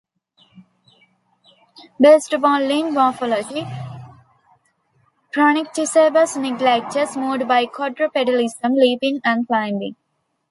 Based 1.99 2.33
upon 2.33 2.67
limb 2.67 2.95
morphology, 2.95 3.67
"Pronycticebus 5.31 6.37
neglectus" 6.41 7.15
moved 7.15 7.47
by 7.47 7.67
quadrupedalism, 7.67 8.71
leaping, 8.73 9.21
and 9.23 9.45
climbing. 9.47 9.95